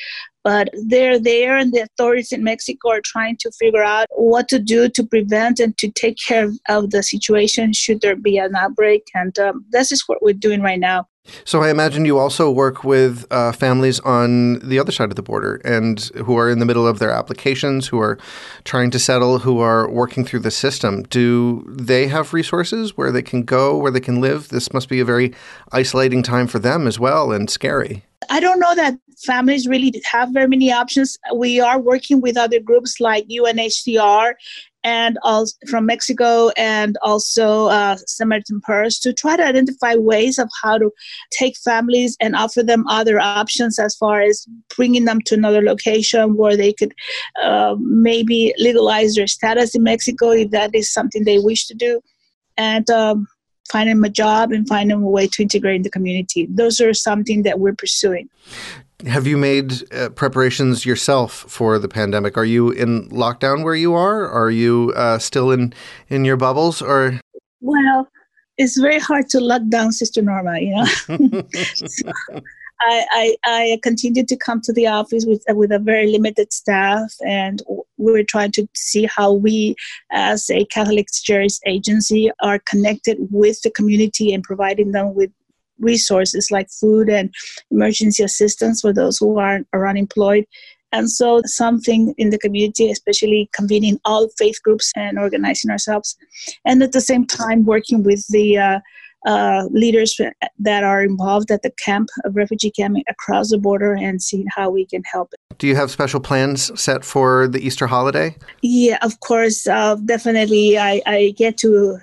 But 0.43 0.69
they're 0.85 1.19
there 1.19 1.57
and 1.57 1.73
the 1.73 1.79
authorities 1.79 2.31
in 2.31 2.43
mexico 2.43 2.91
are 2.91 3.01
trying 3.03 3.35
to 3.37 3.51
figure 3.59 3.83
out 3.83 4.05
what 4.11 4.47
to 4.49 4.59
do 4.59 4.87
to 4.89 5.03
prevent 5.03 5.59
and 5.59 5.75
to 5.79 5.89
take 5.89 6.17
care 6.27 6.51
of 6.69 6.91
the 6.91 7.01
situation 7.01 7.73
should 7.73 8.01
there 8.01 8.15
be 8.15 8.37
an 8.37 8.55
outbreak. 8.55 9.07
And 9.15 9.37
um, 9.39 9.65
this 9.71 9.91
is 9.91 10.03
what 10.05 10.21
we're 10.21 10.33
doing 10.33 10.61
right 10.61 10.79
now 10.79 11.07
so 11.43 11.61
I 11.61 11.69
imagine 11.69 12.05
you 12.05 12.17
also 12.17 12.51
work 12.51 12.83
with 12.83 13.25
uh, 13.31 13.51
families 13.51 13.99
on 14.01 14.59
the 14.59 14.79
other 14.79 14.91
side 14.91 15.09
of 15.09 15.15
the 15.15 15.23
border 15.23 15.61
and 15.65 15.99
who 16.25 16.37
are 16.37 16.49
in 16.49 16.59
the 16.59 16.65
middle 16.65 16.87
of 16.87 16.99
their 16.99 17.11
applications, 17.11 17.87
who 17.87 17.99
are 17.99 18.17
trying 18.63 18.91
to 18.91 18.99
settle, 18.99 19.39
who 19.39 19.59
are 19.59 19.89
working 19.89 20.25
through 20.25 20.41
the 20.41 20.51
system. 20.51 21.03
Do 21.03 21.65
they 21.67 22.07
have 22.07 22.33
resources 22.33 22.97
where 22.97 23.11
they 23.11 23.21
can 23.21 23.43
go, 23.43 23.77
where 23.77 23.91
they 23.91 23.99
can 23.99 24.21
live? 24.21 24.49
This 24.49 24.73
must 24.73 24.89
be 24.89 24.99
a 24.99 25.05
very 25.05 25.33
isolating 25.71 26.23
time 26.23 26.47
for 26.47 26.59
them 26.59 26.87
as 26.87 26.99
well 26.99 27.31
and 27.31 27.49
scary. 27.49 28.03
I 28.29 28.39
don't 28.39 28.59
know 28.59 28.75
that 28.75 28.95
families 29.23 29.67
really 29.67 30.01
have 30.11 30.29
very 30.31 30.47
many 30.47 30.71
options. 30.71 31.17
We 31.33 31.59
are 31.59 31.79
working 31.79 32.21
with 32.21 32.37
other 32.37 32.59
groups 32.59 32.99
like 32.99 33.27
UNHCR 33.27 34.33
and 34.85 35.17
also 35.23 35.57
from 35.67 35.87
Mexico 35.87 36.49
and 36.49 36.95
also 37.01 37.65
uh, 37.65 37.97
Samaritan 38.05 38.61
Purse 38.61 38.99
to 38.99 39.13
try 39.13 39.35
to 39.35 39.43
identify 39.43 39.95
ways 39.95 40.37
of 40.37 40.47
how 40.61 40.77
to 40.77 40.91
take 41.31 41.57
families 41.57 42.15
and 42.21 42.35
offer 42.35 42.61
them 42.61 42.85
other 42.87 43.19
options 43.19 43.79
as 43.79 43.95
far 43.95 44.21
as 44.21 44.45
bringing 44.77 45.05
them 45.05 45.21
to 45.25 45.33
another 45.33 45.63
location 45.63 46.37
where 46.37 46.55
they 46.55 46.71
could 46.71 46.93
uh, 47.41 47.75
maybe 47.79 48.53
legalize 48.59 49.15
their 49.15 49.25
status 49.25 49.73
in 49.73 49.81
Mexico 49.81 50.29
if 50.29 50.51
that 50.51 50.75
is 50.75 50.93
something 50.93 51.23
they 51.23 51.39
wish 51.39 51.65
to 51.65 51.73
do. 51.73 51.99
And 52.55 52.87
um, 52.91 53.27
find 53.71 53.89
them 53.89 54.03
a 54.03 54.09
job 54.09 54.51
and 54.51 54.67
find 54.67 54.91
them 54.91 55.01
a 55.01 55.09
way 55.09 55.27
to 55.27 55.41
integrate 55.41 55.77
in 55.77 55.81
the 55.81 55.89
community. 55.89 56.47
Those 56.47 56.79
are 56.79 56.93
something 56.93 57.41
that 57.41 57.59
we're 57.59 57.73
pursuing. 57.73 58.29
Have 59.05 59.27
you 59.27 59.37
made 59.37 59.91
uh, 59.93 60.09
preparations 60.09 60.85
yourself 60.85 61.31
for 61.47 61.77
the 61.77 61.87
pandemic? 61.87 62.37
Are 62.37 62.45
you 62.45 62.71
in 62.71 63.09
lockdown 63.09 63.63
where 63.63 63.75
you 63.75 63.93
are? 63.93 64.27
Are 64.27 64.49
you 64.49 64.93
uh, 64.95 65.19
still 65.19 65.51
in 65.51 65.73
in 66.09 66.25
your 66.25 66.37
bubbles 66.37 66.81
or? 66.81 67.19
Well, 67.61 68.07
it's 68.57 68.77
very 68.77 68.99
hard 68.99 69.29
to 69.29 69.39
lock 69.39 69.61
down 69.69 69.91
Sister 69.91 70.21
Norma. 70.21 70.59
You 70.59 70.75
know. 70.75 70.85
so, 71.75 72.11
I, 72.81 73.05
I, 73.11 73.35
I 73.45 73.79
continued 73.83 74.27
to 74.27 74.35
come 74.35 74.61
to 74.61 74.73
the 74.73 74.87
office 74.87 75.25
with 75.25 75.43
with 75.49 75.71
a 75.71 75.79
very 75.79 76.07
limited 76.11 76.51
staff, 76.51 77.13
and 77.25 77.61
we're 77.97 78.23
trying 78.23 78.51
to 78.53 78.67
see 78.75 79.05
how 79.05 79.33
we, 79.33 79.75
as 80.11 80.49
a 80.49 80.65
Catholic 80.65 81.07
Church 81.11 81.53
agency, 81.65 82.31
are 82.41 82.59
connected 82.59 83.17
with 83.31 83.61
the 83.61 83.71
community 83.71 84.33
and 84.33 84.43
providing 84.43 84.91
them 84.91 85.13
with 85.13 85.31
resources 85.79 86.49
like 86.51 86.69
food 86.69 87.09
and 87.09 87.33
emergency 87.71 88.23
assistance 88.23 88.81
for 88.81 88.93
those 88.93 89.17
who 89.17 89.39
are, 89.39 89.61
are 89.73 89.87
unemployed. 89.87 90.45
And 90.91 91.11
so, 91.11 91.41
something 91.45 92.13
in 92.17 92.29
the 92.29 92.37
community, 92.37 92.89
especially 92.89 93.49
convening 93.53 93.99
all 94.05 94.29
faith 94.37 94.61
groups 94.63 94.93
and 94.95 95.19
organizing 95.19 95.69
ourselves, 95.69 96.15
and 96.63 96.81
at 96.81 96.93
the 96.93 97.01
same 97.01 97.25
time 97.25 97.65
working 97.65 98.01
with 98.01 98.25
the 98.29 98.57
uh, 98.57 98.79
uh, 99.25 99.65
leaders 99.71 100.19
that 100.59 100.83
are 100.83 101.03
involved 101.03 101.51
at 101.51 101.63
the 101.63 101.71
camp, 101.83 102.09
a 102.23 102.29
refugee 102.29 102.71
camp 102.71 102.97
across 103.09 103.49
the 103.49 103.57
border, 103.57 103.93
and 103.93 104.21
seeing 104.21 104.45
how 104.55 104.69
we 104.69 104.85
can 104.85 105.03
help. 105.11 105.33
Do 105.57 105.67
you 105.67 105.75
have 105.75 105.89
special 105.91 106.19
plans 106.19 106.79
set 106.79 107.03
for 107.03 107.47
the 107.47 107.59
Easter 107.59 107.87
holiday? 107.87 108.35
Yeah, 108.61 108.97
of 109.01 109.19
course. 109.21 109.67
Uh, 109.67 109.95
definitely, 110.05 110.77
I, 110.77 111.01
I 111.05 111.33
get 111.35 111.57
to 111.57 111.97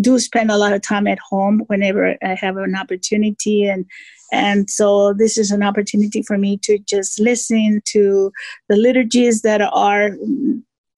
do 0.00 0.18
spend 0.18 0.50
a 0.50 0.56
lot 0.56 0.72
of 0.72 0.82
time 0.82 1.06
at 1.06 1.18
home 1.18 1.62
whenever 1.66 2.16
I 2.22 2.34
have 2.34 2.56
an 2.56 2.74
opportunity 2.74 3.66
and 3.66 3.86
and 4.32 4.70
so 4.70 5.12
this 5.12 5.36
is 5.36 5.50
an 5.50 5.62
opportunity 5.62 6.22
for 6.22 6.38
me 6.38 6.56
to 6.62 6.78
just 6.78 7.20
listen 7.20 7.82
to 7.88 8.32
the 8.70 8.76
liturgies 8.76 9.42
that 9.42 9.60
are 9.60 10.16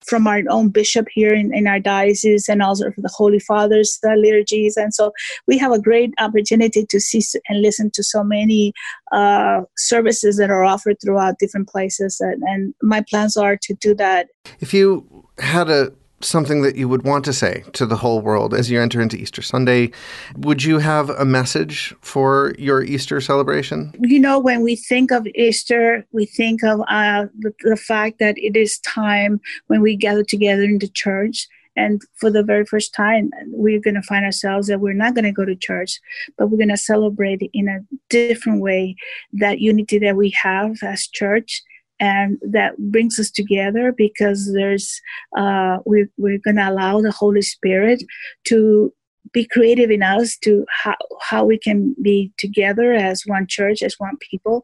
from 0.05 0.27
our 0.27 0.41
own 0.49 0.69
bishop 0.69 1.07
here 1.11 1.33
in, 1.33 1.53
in 1.53 1.67
our 1.67 1.79
diocese 1.79 2.47
and 2.47 2.61
also 2.61 2.91
for 2.91 3.01
the 3.01 3.11
Holy 3.13 3.39
Father's 3.39 3.99
uh, 4.07 4.13
liturgies. 4.13 4.77
And 4.77 4.93
so 4.93 5.11
we 5.47 5.57
have 5.57 5.71
a 5.71 5.81
great 5.81 6.13
opportunity 6.19 6.85
to 6.85 6.99
see 6.99 7.21
and 7.49 7.61
listen 7.61 7.91
to 7.91 8.03
so 8.03 8.23
many 8.23 8.73
uh, 9.11 9.61
services 9.77 10.37
that 10.37 10.49
are 10.49 10.63
offered 10.63 10.97
throughout 11.03 11.39
different 11.39 11.67
places. 11.67 12.17
And, 12.19 12.41
and 12.43 12.73
my 12.81 13.03
plans 13.09 13.35
are 13.35 13.57
to 13.63 13.73
do 13.75 13.95
that. 13.95 14.27
If 14.59 14.73
you 14.73 15.27
had 15.39 15.69
a 15.69 15.91
something 16.25 16.61
that 16.61 16.75
you 16.75 16.89
would 16.89 17.03
want 17.03 17.23
to 17.25 17.33
say 17.33 17.63
to 17.73 17.85
the 17.85 17.95
whole 17.95 18.21
world 18.21 18.53
as 18.53 18.69
you 18.69 18.81
enter 18.81 19.01
into 19.01 19.17
Easter 19.17 19.41
Sunday. 19.41 19.91
Would 20.37 20.63
you 20.63 20.79
have 20.79 21.09
a 21.11 21.25
message 21.25 21.93
for 22.01 22.55
your 22.57 22.83
Easter 22.83 23.21
celebration? 23.21 23.93
You 23.99 24.19
know, 24.19 24.39
when 24.39 24.61
we 24.61 24.75
think 24.75 25.11
of 25.11 25.27
Easter, 25.35 26.05
we 26.11 26.25
think 26.25 26.63
of 26.63 26.81
uh, 26.87 27.25
the, 27.39 27.53
the 27.61 27.77
fact 27.77 28.19
that 28.19 28.37
it 28.37 28.55
is 28.55 28.79
time 28.79 29.39
when 29.67 29.81
we 29.81 29.95
gather 29.95 30.23
together 30.23 30.63
in 30.63 30.79
the 30.79 30.87
church. 30.87 31.47
And 31.77 32.01
for 32.15 32.31
the 32.31 32.43
very 32.43 32.65
first 32.65 32.93
time, 32.93 33.31
we're 33.47 33.81
going 33.81 33.95
to 33.95 34.01
find 34.01 34.23
ourselves 34.23 34.67
that 34.67 34.79
we're 34.79 34.93
not 34.93 35.13
going 35.13 35.25
to 35.25 35.31
go 35.33 35.43
to 35.43 35.55
church, 35.55 35.99
but 36.37 36.47
we're 36.47 36.57
going 36.57 36.69
to 36.69 36.77
celebrate 36.77 37.49
in 37.53 37.67
a 37.67 37.79
different 38.09 38.61
way 38.61 38.95
that 39.33 39.59
unity 39.59 39.99
that 39.99 40.15
we 40.15 40.29
have 40.41 40.77
as 40.83 41.07
church 41.07 41.63
and 41.99 42.37
that 42.41 42.77
brings 42.77 43.19
us 43.19 43.31
together 43.31 43.93
because 43.95 44.53
there's 44.53 45.01
uh, 45.37 45.77
we, 45.85 46.07
we're 46.17 46.39
going 46.39 46.57
to 46.57 46.69
allow 46.69 47.01
the 47.01 47.11
holy 47.11 47.41
spirit 47.41 48.03
to 48.45 48.93
be 49.31 49.45
creative 49.45 49.89
in 49.89 50.03
us 50.03 50.37
to 50.37 50.65
how, 50.69 50.95
how 51.21 51.45
we 51.45 51.57
can 51.57 51.95
be 52.01 52.31
together 52.37 52.93
as 52.93 53.23
one 53.25 53.47
church 53.47 53.81
as 53.81 53.95
one 53.97 54.17
people 54.17 54.61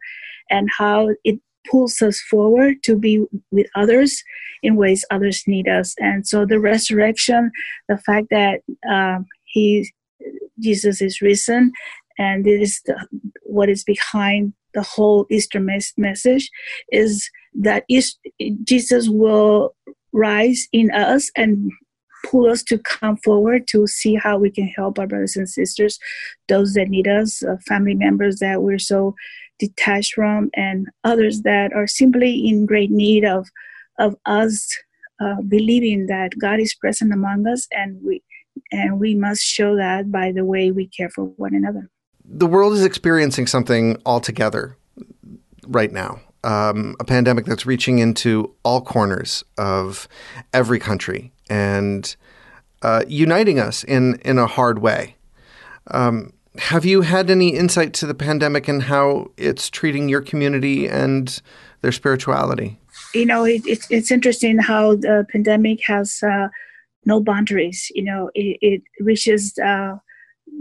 and 0.50 0.70
how 0.78 1.10
it 1.24 1.40
pulls 1.70 2.02
us 2.02 2.20
forward 2.22 2.82
to 2.84 2.96
be 2.96 3.24
with 3.52 3.68
others 3.76 4.24
in 4.64 4.76
ways 4.76 5.06
others 5.12 5.44
need 5.48 5.68
us. 5.68 5.96
And 6.00 6.28
so 6.28 6.46
the 6.46 6.60
resurrection 6.60 7.52
the 7.88 7.98
fact 7.98 8.28
that 8.32 8.62
um, 8.90 9.26
he 9.46 9.92
jesus 10.60 11.02
is 11.02 11.22
risen 11.22 11.72
and 12.18 12.46
it 12.48 12.62
is 12.62 12.82
the, 12.86 13.08
what 13.44 13.70
is 13.70 13.84
behind 13.84 14.54
the 14.74 14.82
whole 14.82 15.26
Easter 15.30 15.60
mes- 15.60 15.94
message 15.98 16.50
is 16.92 17.30
that 17.54 17.84
East, 17.90 18.20
Jesus 18.64 19.10
will 19.10 19.76
rise 20.14 20.68
in 20.72 20.92
us 20.92 21.30
and 21.36 21.72
pull 22.26 22.50
us 22.50 22.64
to 22.64 22.78
come 22.78 23.18
forward 23.18 23.68
to 23.68 23.88
see 23.88 24.16
how 24.16 24.38
we 24.38 24.52
can 24.52 24.68
help 24.68 25.00
our 25.00 25.08
brothers 25.08 25.36
and 25.36 25.50
sisters, 25.50 26.00
those 26.48 26.74
that 26.74 26.90
need 26.90 27.08
us, 27.08 27.44
uh, 27.44 27.56
family 27.68 27.96
members 27.96 28.40
that 28.40 28.62
we're 28.62 28.80
so 28.80 29.16
detached 29.60 30.14
from, 30.14 30.50
and 30.56 30.88
others 31.04 31.42
that 31.42 31.74
are 31.74 31.88
simply 31.88 32.48
in 32.48 32.66
great 32.66 32.92
need 32.92 33.26
of 33.26 33.48
of 34.00 34.16
us 34.26 34.68
uh, 35.20 35.42
believing 35.48 36.08
that 36.08 36.32
God 36.40 36.60
is 36.60 36.74
present 36.74 37.14
among 37.14 37.48
us, 37.48 37.68
and 37.72 38.00
we 38.04 38.24
and 38.72 39.00
we 39.00 39.16
must 39.16 39.42
show 39.42 39.76
that 39.76 40.12
by 40.12 40.32
the 40.32 40.46
way 40.46 40.72
we 40.72 40.88
care 40.88 41.10
for 41.10 41.26
one 41.26 41.56
another 41.56 41.90
the 42.34 42.48
world 42.48 42.74
is 42.74 42.84
experiencing 42.84 43.46
something 43.46 44.02
altogether 44.06 44.78
right 45.68 45.92
now. 45.92 46.22
Um, 46.44 46.96
a 47.00 47.04
pandemic 47.04 47.46
that's 47.46 47.66
reaching 47.66 48.00
into 48.00 48.56
all 48.64 48.82
corners 48.82 49.44
of 49.58 50.08
every 50.54 50.80
country 50.80 51.32
and 51.50 52.16
uh, 52.82 53.04
uniting 53.08 53.60
us 53.60 53.84
in 53.84 54.16
in 54.26 54.40
a 54.40 54.48
hard 54.48 54.80
way. 54.80 55.16
Um, 55.92 56.34
have 56.58 56.84
you 56.84 57.02
had 57.02 57.30
any 57.30 57.50
insight 57.50 57.94
to 57.96 58.08
the 58.08 58.14
pandemic 58.16 58.68
and 58.68 58.84
how 58.84 59.32
it's 59.38 59.70
treating 59.70 60.10
your 60.10 60.22
community 60.22 60.88
and 60.88 61.42
their 61.82 61.92
spirituality? 61.92 62.80
You 63.14 63.26
know, 63.26 63.46
it, 63.46 63.66
it, 63.66 63.86
it's 63.90 64.12
interesting 64.12 64.58
how 64.58 64.96
the 64.96 65.26
pandemic 65.32 65.82
has 65.86 66.24
uh, 66.24 66.48
no 67.06 67.22
boundaries. 67.22 67.92
You 67.94 68.04
know, 68.04 68.32
it, 68.34 68.58
it 68.62 68.82
reaches 69.00 69.58
uh, 69.60 69.98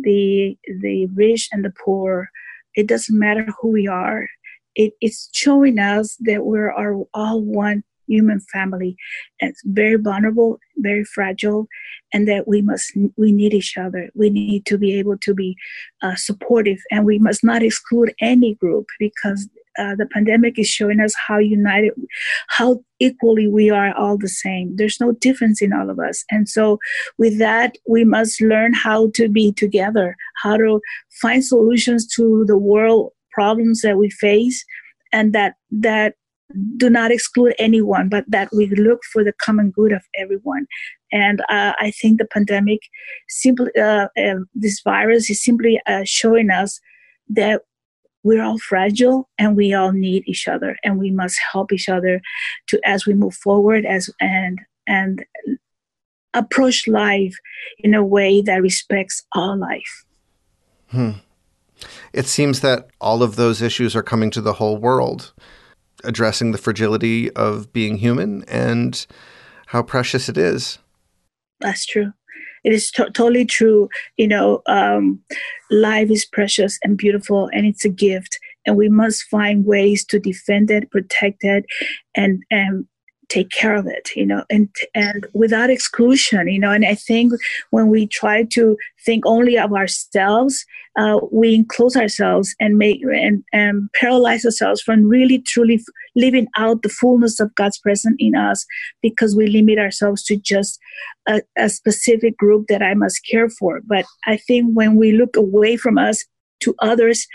the 0.02 0.56
the 0.80 1.06
rich 1.14 1.48
and 1.52 1.64
the 1.64 1.72
poor. 1.84 2.30
It 2.74 2.86
doesn't 2.86 3.18
matter 3.18 3.48
who 3.60 3.68
we 3.68 3.86
are. 3.86 4.28
It, 4.76 4.92
it's 5.00 5.28
showing 5.32 5.78
us 5.78 6.16
that 6.20 6.44
we're 6.44 6.72
all 6.72 7.40
one 7.42 7.82
human 8.10 8.40
family. 8.40 8.96
And 9.40 9.50
it's 9.50 9.62
very 9.64 9.96
vulnerable, 9.96 10.58
very 10.76 11.04
fragile, 11.04 11.68
and 12.12 12.26
that 12.28 12.46
we 12.48 12.60
must 12.60 12.92
we 13.16 13.32
need 13.32 13.54
each 13.54 13.78
other. 13.78 14.10
We 14.14 14.30
need 14.30 14.66
to 14.66 14.76
be 14.76 14.98
able 14.98 15.16
to 15.18 15.34
be 15.34 15.56
uh, 16.02 16.16
supportive, 16.16 16.78
and 16.90 17.04
we 17.06 17.18
must 17.18 17.42
not 17.44 17.62
exclude 17.62 18.12
any 18.20 18.54
group 18.54 18.86
because 18.98 19.48
uh, 19.80 19.94
the 19.96 20.06
pandemic 20.06 20.58
is 20.58 20.68
showing 20.68 21.00
us 21.00 21.14
how 21.26 21.38
united, 21.38 21.92
how 22.48 22.80
equally 22.98 23.48
we 23.48 23.70
are 23.70 23.96
all 23.96 24.18
the 24.18 24.28
same. 24.28 24.76
There's 24.76 25.00
no 25.00 25.12
difference 25.12 25.62
in 25.62 25.72
all 25.72 25.88
of 25.88 25.98
us. 25.98 26.24
And 26.30 26.48
so, 26.48 26.78
with 27.18 27.38
that, 27.38 27.76
we 27.88 28.04
must 28.04 28.40
learn 28.40 28.74
how 28.74 29.10
to 29.14 29.28
be 29.28 29.52
together, 29.52 30.16
how 30.42 30.56
to 30.56 30.80
find 31.22 31.44
solutions 31.44 32.06
to 32.16 32.44
the 32.46 32.58
world 32.58 33.12
problems 33.32 33.80
that 33.80 33.96
we 33.96 34.10
face, 34.10 34.64
and 35.12 35.32
that, 35.32 35.54
that 35.70 36.14
do 36.76 36.90
not 36.90 37.10
exclude 37.10 37.54
anyone, 37.58 38.08
but 38.08 38.24
that 38.28 38.48
we 38.52 38.66
look 38.66 39.00
for 39.12 39.22
the 39.24 39.32
common 39.40 39.70
good 39.70 39.92
of 39.92 40.02
everyone. 40.18 40.66
And 41.12 41.40
uh, 41.42 41.72
I 41.78 41.92
think 41.92 42.18
the 42.18 42.26
pandemic, 42.26 42.80
simply 43.28 43.70
uh, 43.78 44.08
uh, 44.18 44.40
this 44.54 44.80
virus 44.82 45.30
is 45.30 45.42
simply 45.42 45.80
uh, 45.86 46.02
showing 46.04 46.50
us 46.50 46.80
that 47.28 47.62
we're 48.22 48.42
all 48.42 48.58
fragile 48.58 49.28
and 49.38 49.56
we 49.56 49.72
all 49.72 49.92
need 49.92 50.24
each 50.26 50.46
other 50.48 50.76
and 50.84 50.98
we 50.98 51.10
must 51.10 51.38
help 51.52 51.72
each 51.72 51.88
other 51.88 52.20
to 52.66 52.80
as 52.84 53.06
we 53.06 53.14
move 53.14 53.34
forward 53.34 53.84
as 53.84 54.10
and 54.20 54.60
and 54.86 55.24
approach 56.34 56.86
life 56.86 57.34
in 57.78 57.94
a 57.94 58.04
way 58.04 58.40
that 58.40 58.62
respects 58.62 59.24
all 59.32 59.56
life. 59.56 60.04
Hmm. 60.88 61.10
it 62.12 62.26
seems 62.26 62.60
that 62.60 62.88
all 63.00 63.22
of 63.22 63.36
those 63.36 63.62
issues 63.62 63.94
are 63.94 64.02
coming 64.02 64.30
to 64.32 64.40
the 64.40 64.54
whole 64.54 64.76
world 64.76 65.32
addressing 66.02 66.50
the 66.50 66.58
fragility 66.58 67.30
of 67.32 67.72
being 67.72 67.98
human 67.98 68.42
and 68.48 69.06
how 69.66 69.82
precious 69.82 70.28
it 70.28 70.36
is. 70.36 70.78
That's 71.60 71.86
true 71.86 72.12
it 72.64 72.72
is 72.72 72.90
to- 72.92 73.10
totally 73.10 73.44
true. 73.44 73.88
You 74.16 74.28
know, 74.28 74.62
um, 74.66 75.20
life 75.70 76.10
is 76.10 76.24
precious 76.24 76.78
and 76.82 76.96
beautiful, 76.96 77.48
and 77.52 77.66
it's 77.66 77.84
a 77.84 77.90
gift. 77.90 78.38
and 78.66 78.76
we 78.76 78.90
must 78.90 79.22
find 79.24 79.64
ways 79.64 80.04
to 80.04 80.18
defend 80.20 80.70
it, 80.70 80.90
protect 80.90 81.44
it, 81.44 81.64
and 82.14 82.42
and 82.50 82.86
take 83.30 83.50
care 83.50 83.74
of 83.74 83.86
it 83.86 84.10
you 84.14 84.26
know 84.26 84.44
and 84.50 84.68
and 84.94 85.26
without 85.32 85.70
exclusion 85.70 86.48
you 86.48 86.58
know 86.58 86.70
and 86.70 86.84
i 86.84 86.94
think 86.94 87.32
when 87.70 87.88
we 87.88 88.06
try 88.06 88.42
to 88.42 88.76
think 89.06 89.24
only 89.24 89.56
of 89.56 89.72
ourselves 89.72 90.66
uh, 90.98 91.18
we 91.30 91.54
enclose 91.54 91.96
ourselves 91.96 92.54
and 92.58 92.76
make 92.76 93.00
and, 93.02 93.44
and 93.52 93.88
paralyze 93.94 94.44
ourselves 94.44 94.82
from 94.82 95.04
really 95.04 95.38
truly 95.38 95.80
living 96.16 96.48
out 96.58 96.82
the 96.82 96.88
fullness 96.88 97.38
of 97.40 97.54
god's 97.54 97.78
presence 97.78 98.16
in 98.18 98.34
us 98.34 98.66
because 99.00 99.36
we 99.36 99.46
limit 99.46 99.78
ourselves 99.78 100.22
to 100.24 100.36
just 100.36 100.78
a, 101.28 101.40
a 101.56 101.68
specific 101.68 102.36
group 102.36 102.66
that 102.68 102.82
i 102.82 102.94
must 102.94 103.24
care 103.30 103.48
for. 103.48 103.80
But 103.86 104.04
i 104.26 104.36
think 104.36 104.72
when 104.74 104.96
we 104.96 105.12
look 105.12 105.36
away 105.36 105.76
from 105.76 105.96
us 105.96 106.24
to 106.60 106.74
others 106.80 107.26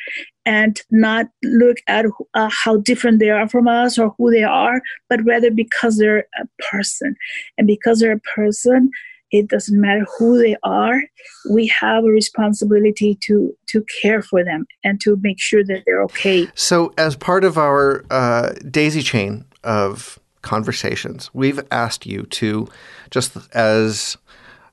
and 0.46 0.82
not 0.92 1.28
look 1.44 1.78
at 1.88 2.06
uh, 2.34 2.50
how 2.52 2.78
different 2.78 3.20
they 3.20 3.30
are 3.30 3.50
from 3.50 3.68
us 3.68 3.98
or 3.98 4.14
who 4.18 4.32
they 4.32 4.44
are, 4.44 4.82
but 5.10 5.24
rather 5.26 5.52
because 5.52 5.98
they're 5.98 6.28
a 6.40 6.64
person. 6.72 7.16
And 7.58 7.68
because 7.68 8.00
they're 8.00 8.14
a 8.14 8.20
person, 8.36 8.92
it 9.32 9.48
doesn't 9.48 9.80
matter 9.80 10.06
who 10.18 10.38
they 10.38 10.56
are. 10.64 11.02
We 11.50 11.68
have 11.68 12.04
a 12.04 12.10
responsibility 12.10 13.18
to 13.24 13.56
to 13.68 13.84
care 14.02 14.22
for 14.22 14.44
them 14.44 14.66
and 14.84 15.02
to 15.02 15.18
make 15.22 15.42
sure 15.42 15.64
that 15.64 15.84
they're 15.86 16.04
okay. 16.04 16.48
So, 16.56 16.94
as 16.98 17.16
part 17.16 17.44
of 17.44 17.58
our 17.58 18.06
uh, 18.10 18.54
daisy 18.70 19.02
chain 19.02 19.46
of 19.64 20.20
conversations, 20.42 21.32
we've 21.34 21.60
asked 21.72 22.06
you 22.06 22.24
to, 22.24 22.68
just 23.10 23.36
as 23.54 24.16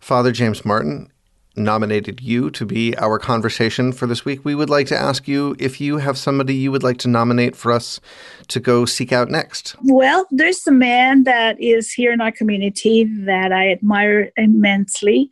Father 0.00 0.32
James 0.32 0.64
Martin 0.64 1.10
nominated 1.56 2.20
you 2.20 2.50
to 2.50 2.64
be 2.64 2.96
our 2.96 3.18
conversation 3.18 3.92
for 3.92 4.06
this 4.06 4.24
week, 4.24 4.44
we 4.44 4.54
would 4.54 4.70
like 4.70 4.86
to 4.88 4.98
ask 4.98 5.28
you 5.28 5.54
if 5.58 5.80
you 5.80 5.98
have 5.98 6.16
somebody 6.16 6.54
you 6.54 6.72
would 6.72 6.82
like 6.82 6.98
to 6.98 7.08
nominate 7.08 7.56
for 7.56 7.72
us 7.72 8.00
to 8.48 8.60
go 8.60 8.84
seek 8.84 9.12
out 9.12 9.30
next. 9.30 9.76
Well, 9.82 10.26
there's 10.30 10.66
a 10.66 10.72
man 10.72 11.24
that 11.24 11.60
is 11.60 11.92
here 11.92 12.12
in 12.12 12.20
our 12.20 12.32
community 12.32 13.04
that 13.26 13.52
I 13.52 13.70
admire 13.70 14.30
immensely. 14.36 15.30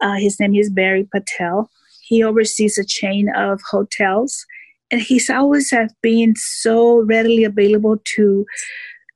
Uh, 0.00 0.14
his 0.14 0.38
name 0.38 0.54
is 0.54 0.70
Barry 0.70 1.08
Patel. 1.12 1.70
He 2.02 2.22
oversees 2.22 2.78
a 2.78 2.84
chain 2.84 3.28
of 3.34 3.60
hotels, 3.68 4.46
and 4.90 5.00
he's 5.00 5.28
always 5.28 5.70
have 5.70 5.90
been 6.02 6.34
so 6.36 7.00
readily 7.00 7.44
available 7.44 7.96
to 8.16 8.46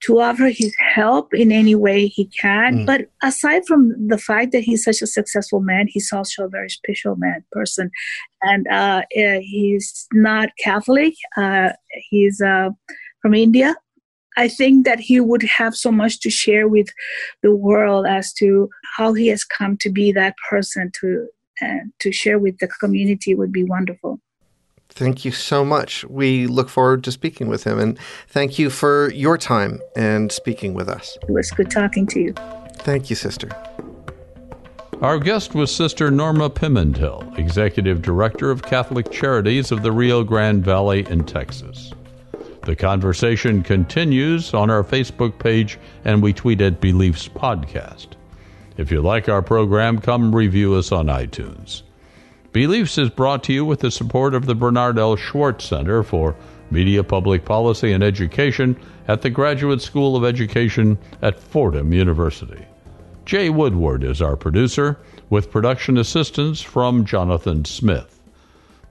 to 0.03 0.21
offer 0.21 0.49
his 0.49 0.75
help 0.79 1.35
in 1.35 1.53
any 1.53 1.75
way 1.75 2.07
he 2.07 2.27
can. 2.27 2.79
Mm. 2.79 2.87
But 2.87 3.09
aside 3.23 3.67
from 3.67 3.95
the 4.09 4.19
fact 4.19 4.53
that 4.53 4.63
he's 4.63 4.85
such 4.85 5.03
a 5.03 5.07
successful 5.07 5.61
man, 5.61 5.87
he's 5.89 6.13
also 6.13 6.45
a 6.45 6.49
very 6.49 6.71
special 6.71 7.17
man 7.17 7.45
person, 7.53 7.91
and 8.43 8.67
uh, 8.69 9.03
eh, 9.15 9.41
he's 9.41 10.07
not 10.13 10.51
Catholic. 10.63 11.15
Uh, 11.37 11.71
he's 12.09 12.41
uh, 12.41 12.71
from 13.21 13.35
India. 13.35 13.77
I 14.37 14.49
think 14.49 14.87
that 14.87 15.01
he 15.01 15.21
would 15.21 15.43
have 15.43 15.75
so 15.75 15.93
much 15.93 16.21
to 16.21 16.31
share 16.31 16.69
with 16.69 16.89
the 17.43 17.55
world 17.55 18.07
as 18.07 18.33
to 18.35 18.71
how 18.97 19.13
he 19.13 19.27
has 19.29 19.45
come 19.45 19.77
to 19.79 19.91
be 19.91 20.13
that 20.13 20.35
person 20.49 20.91
to 21.01 21.29
uh, 21.63 21.85
to 21.99 22.11
share 22.11 22.39
with 22.39 22.59
the 22.59 22.69
community 22.69 23.35
would 23.35 23.53
be 23.53 23.65
wonderful. 23.65 24.21
Thank 24.91 25.25
you 25.25 25.31
so 25.31 25.65
much. 25.65 26.05
We 26.05 26.47
look 26.47 26.69
forward 26.69 27.05
to 27.05 27.13
speaking 27.13 27.49
with 27.49 27.65
him. 27.65 27.79
And 27.79 27.99
thank 28.29 28.59
you 28.59 28.71
for 28.71 29.11
your 29.13 29.39
time 29.39 29.81
and 29.97 30.31
speaking 30.31 30.75
with 30.75 30.89
us. 30.89 31.17
It 31.23 31.31
was 31.31 31.51
good 31.51 31.71
talking 31.71 32.07
to 32.09 32.21
you. 32.21 32.35
Thank 32.79 33.09
you, 33.09 33.17
sister. 33.17 33.49
Our 35.01 35.19
guest 35.19 35.55
was 35.55 35.75
Sister 35.75 36.11
Norma 36.11 36.51
Pimentel, 36.51 37.39
Executive 37.39 38.03
Director 38.03 38.51
of 38.51 38.63
Catholic 38.63 39.11
Charities 39.11 39.73
of 39.73 39.83
the 39.83 39.93
Rio 39.93 40.23
Grande 40.23 40.63
Valley 40.63 41.07
in 41.09 41.25
Texas. 41.25 41.95
The 42.65 42.77
conversation 42.77 43.63
continues 43.63 44.53
on 44.53 44.69
our 44.69 44.85
Facebook 44.85 45.39
page, 45.39 45.79
and 46.05 46.23
we 46.23 46.35
tweet 46.35 46.61
at 46.61 46.83
Beliefs 46.83 47.29
Podcast. 47.29 48.09
If 48.77 48.91
you 48.91 49.01
like 49.01 49.31
our 49.31 49.41
program, 49.41 49.99
come 49.99 50.35
review 50.35 50.75
us 50.75 50.93
on 50.93 51.07
iTunes. 51.07 51.83
Beliefs 52.53 52.99
is 52.99 53.11
brought 53.11 53.45
to 53.45 53.53
you 53.53 53.65
with 53.65 53.81
the 53.81 53.91
support 53.91 54.35
of 54.35 54.47
the 54.47 54.57
Bernard 54.57 54.99
L. 54.99 55.15
Schwartz 55.15 55.65
Center 55.67 56.03
for 56.03 56.35
Media, 56.71 57.05
Public 57.05 57.45
Policy, 57.45 57.93
and 57.93 58.03
Education 58.03 58.77
at 59.07 59.23
the 59.23 59.31
Graduate 59.31 59.81
School 59.81 60.17
of 60.17 60.25
Education 60.25 60.99
at 61.23 61.39
Fordham 61.39 61.93
University. 61.93 62.65
Jay 63.25 63.51
Woodward 63.51 64.03
is 64.03 64.21
our 64.21 64.37
producer, 64.37 64.99
with 65.29 65.53
production 65.53 65.97
assistance 65.97 66.61
from 66.61 67.05
Jonathan 67.05 67.65
Smith. 67.65 68.21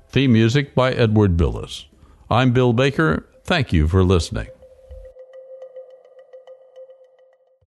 Theme 0.07 0.31
music 0.31 0.73
by 0.73 0.93
Edward 0.93 1.35
Billis. 1.35 1.85
I'm 2.29 2.53
Bill 2.53 2.71
Baker. 2.71 3.27
Thank 3.43 3.73
you 3.73 3.89
for 3.89 4.03
listening. 4.03 4.47